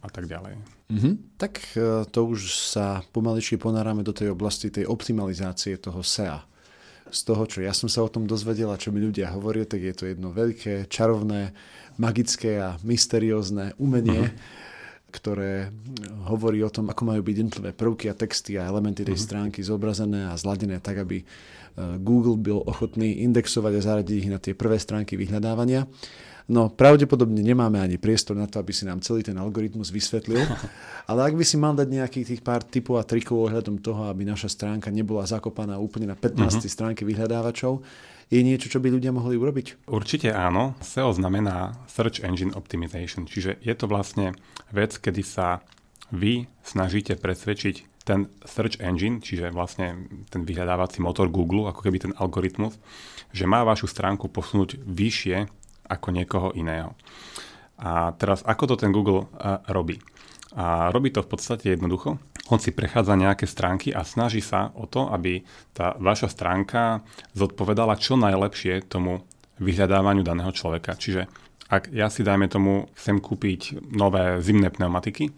[0.00, 0.54] a tak ďalej.
[0.90, 1.14] Mm-hmm.
[1.34, 6.46] Tak e, to už sa pomaličky ponárame do tej oblasti tej optimalizácie toho SEA.
[7.10, 9.82] Z toho, čo ja som sa o tom dozvedel a čo mi ľudia hovoria, tak
[9.82, 11.50] je to jedno veľké, čarovné,
[11.98, 15.10] magické a mysteriózne umenie, mm-hmm.
[15.10, 15.74] ktoré
[16.30, 19.26] hovorí o tom, ako majú byť jednotlivé prvky a texty a elementy tej mm-hmm.
[19.26, 21.24] stránky zobrazené a zladené tak, aby e,
[21.98, 25.90] Google byl ochotný indexovať a zaradiť ich na tie prvé stránky vyhľadávania.
[26.50, 30.42] No, pravdepodobne nemáme ani priestor na to, aby si nám celý ten algoritmus vysvetlil,
[31.10, 34.26] ale ak by si mal dať nejakých tých pár typov a trikov ohľadom toho, aby
[34.26, 36.34] naša stránka nebola zakopaná úplne na 15.
[36.34, 36.58] Uh-huh.
[36.58, 36.66] Mhm.
[36.66, 37.86] stránke vyhľadávačov,
[38.30, 39.90] je niečo, čo by ľudia mohli urobiť?
[39.90, 40.78] Určite áno.
[40.82, 44.38] SEO znamená Search Engine Optimization, čiže je to vlastne
[44.70, 45.62] vec, kedy sa
[46.14, 52.14] vy snažíte presvedčiť ten search engine, čiže vlastne ten vyhľadávací motor Google, ako keby ten
[52.16, 52.74] algoritmus,
[53.30, 55.59] že má vašu stránku posunúť vyššie
[55.90, 56.94] ako niekoho iného.
[57.82, 59.98] A teraz, ako to ten Google uh, robí?
[60.54, 62.22] A robí to v podstate jednoducho.
[62.50, 67.94] On si prechádza nejaké stránky a snaží sa o to, aby tá vaša stránka zodpovedala
[67.94, 69.22] čo najlepšie tomu
[69.62, 70.98] vyhľadávaniu daného človeka.
[70.98, 71.30] Čiže
[71.70, 75.30] ak ja si, dajme tomu, chcem kúpiť nové zimné pneumatiky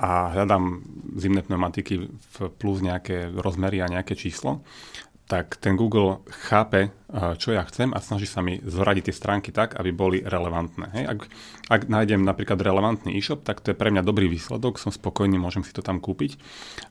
[0.00, 0.80] a hľadám
[1.20, 4.64] zimné pneumatiky v plus nejaké rozmery a nejaké číslo,
[5.28, 9.52] tak ten Google chápe, eh, čo ja chcem a snaží sa mi zoradiť tie stránky
[9.52, 10.88] tak, aby boli relevantné.
[10.96, 11.04] Hej.
[11.04, 11.18] Ak,
[11.68, 15.60] ak nájdem napríklad relevantný e-shop, tak to je pre mňa dobrý výsledok, som spokojný, môžem
[15.62, 16.40] si to tam kúpiť.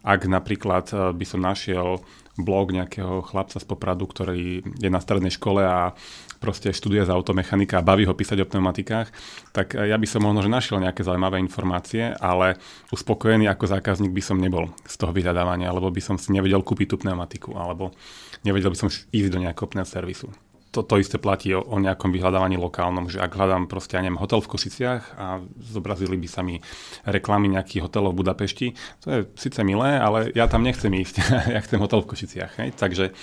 [0.06, 2.06] Ak napríklad eh, by som našiel
[2.38, 5.97] blog nejakého chlapca z Popradu, ktorý je na strednej škole a
[6.38, 9.10] proste študuje za automechanika a baví ho písať o pneumatikách,
[9.50, 12.62] tak eh, ja by som možno že našiel nejaké zaujímavé informácie, ale
[12.93, 16.93] uspokojený ako zákazník by som nebol z toho vyhľadávania, alebo by som si nevedel kúpiť
[16.93, 17.89] tú pneumatiku, alebo
[18.43, 20.30] nevedel by som ísť do nejakého servisu.
[20.76, 24.19] To, to isté platí o, o nejakom vyhľadávaní lokálnom, že ak hľadám proste, ja neviem,
[24.19, 26.60] hotel v Košiciach a zobrazili by sa mi
[27.08, 28.67] reklamy nejakých hotelov v Budapešti,
[29.02, 31.15] to je síce milé, ale ja tam nechcem ísť,
[31.56, 32.52] ja chcem hotel v Košiciach.
[32.62, 32.69] Hej?
[32.78, 33.15] Takže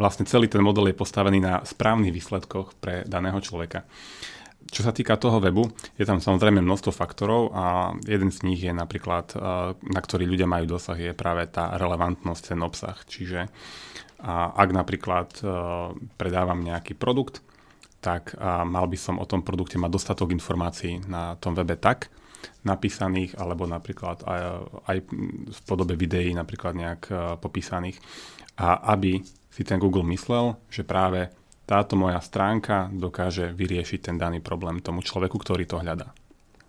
[0.00, 3.84] vlastne celý ten model je postavený na správnych výsledkoch pre daného človeka.
[4.70, 5.66] Čo sa týka toho webu,
[5.98, 9.34] je tam samozrejme množstvo faktorov a jeden z nich je napríklad,
[9.82, 12.94] na ktorý ľudia majú dosah, je práve tá relevantnosť, ten obsah.
[13.02, 13.50] Čiže
[14.30, 15.44] ak napríklad e,
[16.20, 17.40] predávam nejaký produkt,
[18.00, 22.08] tak mal by som o tom produkte mať dostatok informácií na tom webe tak,
[22.64, 24.40] napísaných, alebo napríklad aj,
[24.88, 24.96] aj
[25.52, 27.02] v podobe videí napríklad nejak
[27.44, 28.00] popísaných.
[28.56, 29.20] A aby
[29.52, 31.28] si ten Google myslel, že práve
[31.70, 36.10] táto moja stránka dokáže vyriešiť ten daný problém tomu človeku, ktorý to hľadá.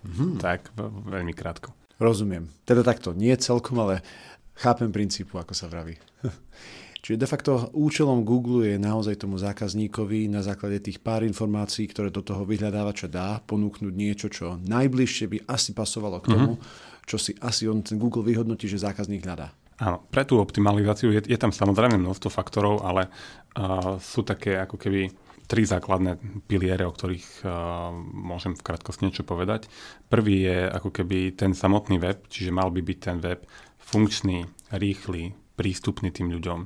[0.05, 0.37] Mm-hmm.
[0.37, 0.77] Tak
[1.09, 1.73] veľmi krátko.
[1.97, 2.45] Rozumiem.
[2.69, 4.05] Teda takto, nie celkom, ale
[4.53, 5.97] chápem princípu, ako sa vraví.
[7.01, 12.13] Čiže de facto účelom Google je naozaj tomu zákazníkovi na základe tých pár informácií, ktoré
[12.13, 17.09] do toho vyhľadávača dá, ponúknuť niečo, čo najbližšie by asi pasovalo k tomu, mm-hmm.
[17.09, 19.49] čo si asi on ten Google vyhodnotí, že zákazník hľadá.
[19.81, 24.77] Áno, pre tú optimalizáciu je, je tam samozrejme množstvo faktorov, ale uh, sú také ako
[24.77, 25.09] keby
[25.49, 29.65] tri základné piliere, o ktorých uh, môžem v krátkosti niečo povedať.
[30.05, 33.41] Prvý je ako keby ten samotný web, čiže mal by byť ten web
[33.81, 34.45] funkčný,
[34.77, 36.59] rýchly, prístupný tým ľuďom.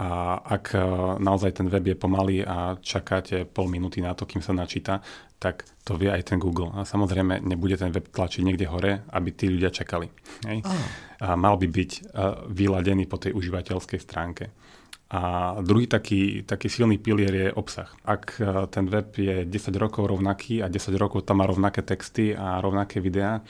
[0.00, 0.80] A ak e,
[1.20, 5.04] naozaj ten web je pomalý a čakáte pol minúty na to, kým sa načíta,
[5.36, 6.72] tak to vie aj ten Google.
[6.72, 10.08] A samozrejme nebude ten web tlačiť niekde hore, aby tí ľudia čakali.
[10.48, 10.64] Hej?
[10.64, 10.72] Oh.
[11.20, 14.52] A mal by byť uh, vyladený po tej užívateľskej stránke.
[15.10, 17.90] A druhý taký, taký silný pilier je obsah.
[18.06, 22.30] Ak e, ten web je 10 rokov rovnaký a 10 rokov tam má rovnaké texty
[22.30, 23.42] a rovnaké videá,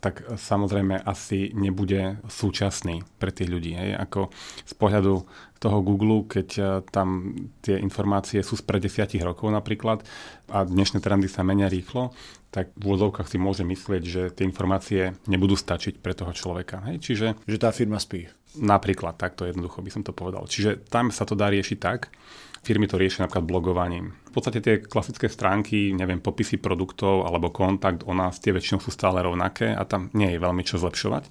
[0.00, 3.76] tak samozrejme asi nebude súčasný pre tých ľudí.
[3.76, 4.00] Hej?
[4.00, 4.32] Ako
[4.64, 5.28] z pohľadu
[5.60, 10.00] toho Google, keď e, tam tie informácie sú spred 10 rokov napríklad
[10.48, 12.16] a dnešné trendy sa menia rýchlo,
[12.48, 16.88] tak v úvodzovkách si môže myslieť, že tie informácie nebudú stačiť pre toho človeka.
[16.88, 17.04] Hej?
[17.04, 18.32] Čiže, že tá firma spí.
[18.60, 20.44] Napríklad, takto jednoducho by som to povedal.
[20.44, 22.12] Čiže tam sa to dá riešiť tak,
[22.60, 24.12] firmy to riešia napríklad blogovaním.
[24.28, 28.92] V podstate tie klasické stránky, neviem, popisy produktov alebo kontakt o nás, tie väčšinou sú
[28.92, 31.24] stále rovnaké a tam nie je veľmi čo zlepšovať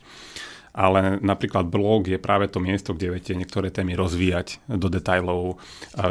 [0.71, 5.59] ale napríklad blog je práve to miesto, kde viete niektoré témy rozvíjať do detajlov,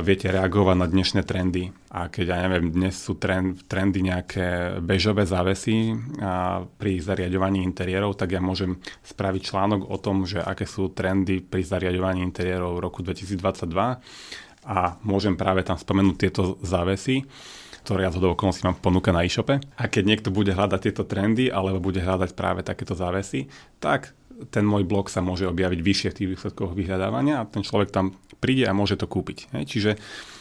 [0.05, 1.73] viete reagovať na dnešné trendy.
[1.91, 8.15] A keď, ja neviem, dnes sú trend, trendy nejaké bežové závesy a pri zariadovaní interiérov,
[8.15, 12.85] tak ja môžem spraviť článok o tom, že aké sú trendy pri zariadovaní interiérov v
[12.85, 13.65] roku 2022
[14.61, 17.25] a môžem práve tam spomenúť tieto závesy
[17.81, 19.57] ktoré ja zhodou okolností mám ponúka na e-shope.
[19.57, 23.49] A keď niekto bude hľadať tieto trendy alebo bude hľadať práve takéto závesy,
[23.81, 24.13] tak
[24.49, 28.17] ten môj blog sa môže objaviť vyššie v tých výsledkoch vyhľadávania a ten človek tam
[28.41, 29.53] príde a môže to kúpiť.
[29.53, 29.65] Hej?
[29.69, 29.91] Čiže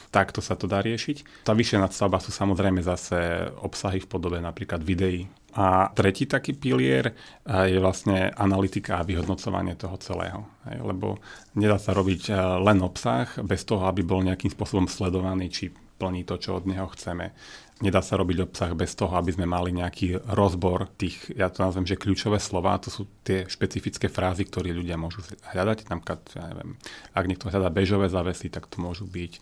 [0.10, 1.44] takto sa to dá riešiť.
[1.44, 5.28] Tá vyššia nadstavba sú samozrejme zase obsahy v podobe napríklad videí.
[5.58, 7.12] A tretí taký pilier
[7.44, 10.46] je vlastne analytika a vyhodnocovanie toho celého.
[10.64, 11.18] Lebo
[11.58, 12.30] nedá sa robiť
[12.62, 16.88] len obsah bez toho, aby bol nejakým spôsobom sledovaný, či plní to, čo od neho
[16.96, 17.34] chceme
[17.80, 21.88] nedá sa robiť obsah bez toho, aby sme mali nejaký rozbor tých, ja to nazvem,
[21.88, 25.24] že kľúčové slova, to sú tie špecifické frázy, ktoré ľudia môžu
[25.56, 25.88] hľadať.
[25.88, 26.76] Napríklad, ja neviem,
[27.16, 29.40] ak niekto hľadá bežové závesy, tak to môžu byť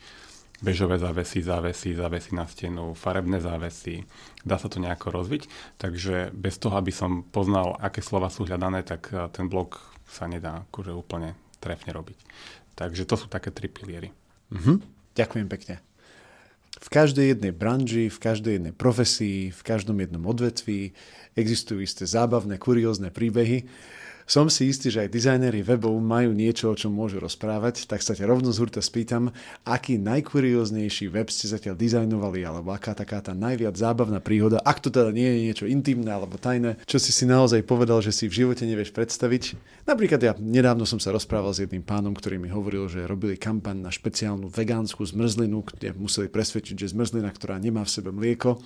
[0.62, 4.06] bežové závesy, závesy, závesy na stenu, farebné závesy.
[4.42, 5.46] Dá sa to nejako rozviť,
[5.78, 10.26] takže bez toho, aby som poznal, aké slova sú hľadané, tak eh, ten blog sa
[10.26, 12.18] nedá akože úplne trefne robiť.
[12.78, 14.14] Takže to sú také tri piliery.
[14.54, 14.82] Mhm.
[15.18, 15.87] Ďakujem pekne.
[16.78, 20.94] V každej jednej branži, v každej jednej profesii, v každom jednom odvetví
[21.34, 23.66] existujú isté zábavné, kuriózne príbehy,
[24.28, 28.12] som si istý, že aj dizajneri webov majú niečo, o čom môžu rozprávať, tak sa
[28.12, 29.32] ťa rovno z hurta spýtam,
[29.64, 34.92] aký najkurióznejší web ste zatiaľ dizajnovali, alebo aká taká tá najviac zábavná príhoda, ak to
[34.92, 38.44] teda nie je niečo intimné alebo tajné, čo si si naozaj povedal, že si v
[38.44, 39.56] živote nevieš predstaviť.
[39.88, 43.80] Napríklad ja nedávno som sa rozprával s jedným pánom, ktorý mi hovoril, že robili kampaň
[43.80, 48.60] na špeciálnu vegánsku zmrzlinu, kde museli presvedčiť, že zmrzlina, ktorá nemá v sebe mlieko,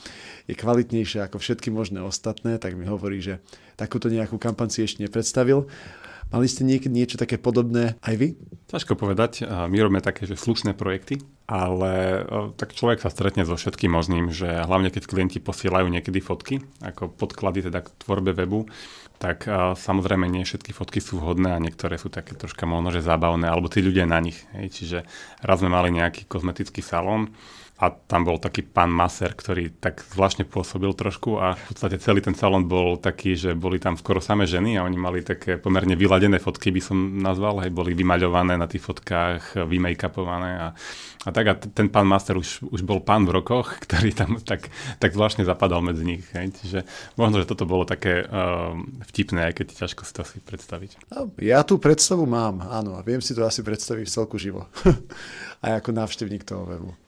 [0.49, 3.37] je kvalitnejšia ako všetky možné ostatné, tak mi hovorí, že
[3.81, 5.65] takúto nejakú kampaň si ešte nepredstavil.
[6.31, 8.27] Mali ste niekedy niečo také podobné aj vy?
[8.71, 9.43] Ťažko povedať.
[9.43, 12.23] My robíme také, že slušné projekty, ale
[12.55, 17.11] tak človek sa stretne so všetkým možným, že hlavne keď klienti posielajú niekedy fotky, ako
[17.11, 18.63] podklady teda k tvorbe webu,
[19.19, 19.43] tak
[19.75, 23.67] samozrejme nie všetky fotky sú vhodné a niektoré sú také troška možno, že zábavné, alebo
[23.67, 24.39] tí ľudia na nich.
[24.55, 24.71] Hej.
[24.71, 24.97] Čiže
[25.43, 27.35] raz sme mali nejaký kozmetický salón,
[27.81, 32.21] a tam bol taký pán Maser, ktorý tak zvláštne pôsobil trošku a v podstate celý
[32.21, 35.97] ten salón bol taký, že boli tam skoro samé ženy a oni mali také pomerne
[35.97, 40.67] vyladené fotky, by som nazval, hej, boli vymaľované na tých fotkách, vymake-upované a,
[41.25, 44.69] a tak a ten pán Master už, už bol pán v rokoch, ktorý tam tak,
[45.01, 46.21] tak zvláštne zapadal medzi nich.
[46.37, 46.53] Hej.
[46.61, 46.79] Čiže
[47.17, 48.77] možno, že toto bolo také uh,
[49.09, 51.01] vtipné, aj keď ťažko si to si predstaviť.
[51.41, 54.69] Ja tú predstavu mám, áno, a viem si to asi predstaviť celku živo.
[55.65, 57.00] aj ako návštevník toho webu.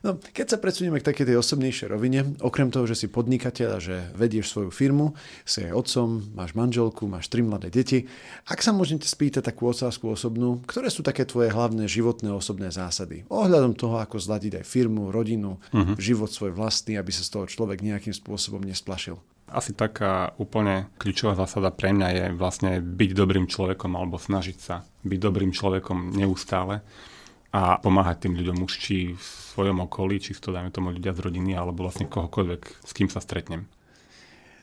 [0.00, 3.78] No, keď sa predsunieme k takej tej osobnejšej rovine, okrem toho, že si podnikateľ a
[3.84, 5.12] že vedieš svoju firmu,
[5.44, 8.08] si aj otcom, máš manželku, máš tri mladé deti,
[8.48, 13.28] ak sa môžete spýtať takú otázku osobnú, ktoré sú také tvoje hlavné životné osobné zásady?
[13.28, 16.00] Ohľadom toho, ako zladiť aj firmu, rodinu, uh-huh.
[16.00, 19.20] život svoj vlastný, aby sa z toho človek nejakým spôsobom nesplašil.
[19.50, 24.86] Asi taká úplne kľúčová zásada pre mňa je vlastne byť dobrým človekom alebo snažiť sa
[25.02, 26.86] byť dobrým človekom neustále
[27.50, 31.26] a pomáhať tým ľuďom už či v svojom okolí, či to dáme tomu ľudia z
[31.26, 33.66] rodiny, alebo vlastne kohokoľvek, s kým sa stretnem.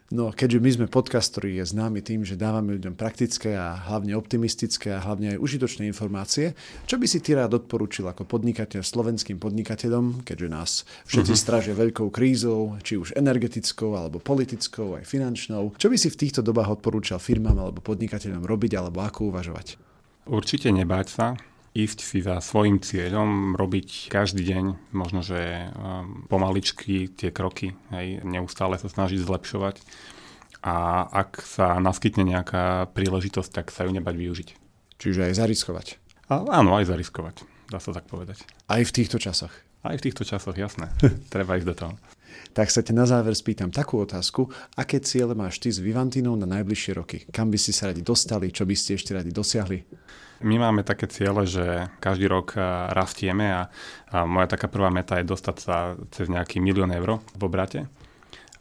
[0.07, 4.15] No, keďže my sme podcast, ktorý je známy tým, že dávame ľuďom praktické a hlavne
[4.15, 6.55] optimistické a hlavne aj užitočné informácie,
[6.87, 10.71] čo by si ty rád odporúčil ako podnikateľ slovenským podnikateľom, keďže nás
[11.11, 11.43] všetci uh-huh.
[11.43, 15.75] stražia veľkou krízou, či už energetickou, alebo politickou, aj finančnou.
[15.75, 19.75] Čo by si v týchto dobách odporúčal firmám alebo podnikateľom robiť, alebo ako uvažovať?
[20.23, 21.35] Určite nebáť sa,
[21.77, 24.65] ísť si za svojim cieľom, robiť každý deň,
[24.97, 29.77] možno, že um, pomaličky tie kroky, hej, neustále sa snažiť zlepšovať
[30.65, 34.49] a ak sa naskytne nejaká príležitosť, tak sa ju nebať využiť.
[34.97, 35.87] Čiže aj zariskovať.
[36.33, 38.41] A, áno, aj zariskovať, dá sa tak povedať.
[38.65, 39.53] Aj v týchto časoch.
[39.85, 40.89] Aj v týchto časoch, jasné.
[41.33, 41.93] Treba ísť do toho.
[42.57, 46.49] Tak sa ťa na záver spýtam takú otázku, aké ciele máš ty s Vivantinou na
[46.49, 47.17] najbližšie roky?
[47.29, 48.49] Kam by ste sa radi dostali?
[48.49, 49.85] Čo by ste ešte radi dosiahli?
[50.41, 52.61] My máme také ciele, že každý rok eh,
[52.93, 53.61] rastieme a,
[54.13, 57.89] a moja taká prvá meta je dostať sa cez nejaký milión eur v obrate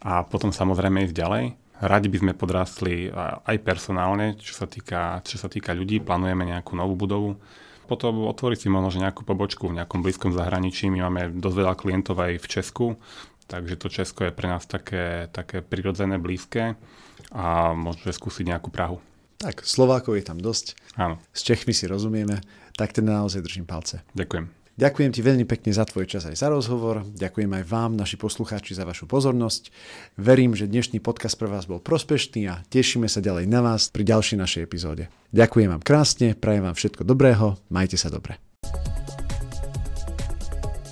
[0.01, 1.45] a potom samozrejme ísť ďalej.
[1.77, 3.13] Radi by sme podrástli
[3.45, 6.01] aj personálne, čo sa týka, čo sa týka ľudí.
[6.01, 7.37] Plánujeme nejakú novú budovu.
[7.85, 10.89] Potom otvoriť si možno nejakú pobočku v nejakom blízkom zahraničí.
[10.89, 12.85] My máme dosť veľa klientov aj v Česku,
[13.45, 16.73] takže to Česko je pre nás také, také prirodzené, blízke
[17.29, 18.97] a možno skúsiť nejakú Prahu.
[19.37, 20.73] Tak, Slovákov je tam dosť.
[20.97, 21.21] Áno.
[21.29, 22.41] S Čechmi si rozumieme,
[22.73, 24.01] tak ten naozaj držím palce.
[24.17, 24.57] Ďakujem.
[24.77, 27.01] Ďakujem ti veľmi pekne za tvoj čas aj za rozhovor.
[27.01, 29.73] Ďakujem aj vám, naši poslucháči, za vašu pozornosť.
[30.21, 34.05] Verím, že dnešný podcast pre vás bol prospešný a tešíme sa ďalej na vás pri
[34.05, 35.09] ďalšej našej epizóde.
[35.33, 38.46] Ďakujem vám krásne, prajem vám všetko dobrého, majte sa dobre.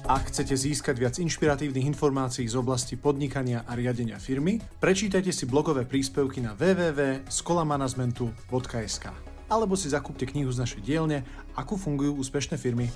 [0.05, 5.81] Ak chcete získať viac inšpiratívnych informácií z oblasti podnikania a riadenia firmy, prečítajte si blogové
[5.81, 9.05] príspevky na www.skolamanagementu.sk
[9.49, 11.25] alebo si zakúpte knihu z našej dielne
[11.57, 12.93] Ako fungujú úspešné firmy.